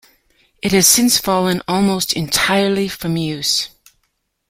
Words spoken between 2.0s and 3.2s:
entirely from